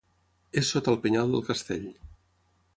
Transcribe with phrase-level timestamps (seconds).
[0.61, 1.87] És sota el penyal del castell.